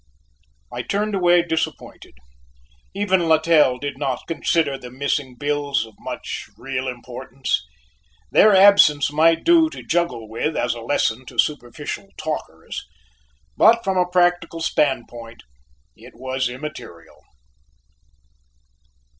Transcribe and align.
I 0.71 0.81
turned 0.81 1.13
away 1.13 1.43
disappointed: 1.43 2.15
even 2.95 3.29
Littell 3.29 3.77
did 3.77 3.99
not 3.99 4.25
consider 4.27 4.75
the 4.75 4.89
missing 4.89 5.35
bills 5.35 5.85
of 5.85 5.93
much 5.99 6.47
real 6.57 6.87
importance. 6.87 7.63
Their 8.31 8.55
absence 8.55 9.11
might 9.11 9.43
do 9.43 9.69
to 9.69 9.83
juggle 9.83 10.27
with 10.27 10.57
as 10.57 10.73
a 10.73 10.81
lesson 10.81 11.23
to 11.27 11.37
superficial 11.37 12.09
talkers, 12.17 12.83
but 13.55 13.83
from 13.83 13.95
a 13.99 14.09
practical 14.09 14.61
standpoint, 14.61 15.43
it 15.95 16.13
was 16.15 16.49
immaterial. 16.49 17.21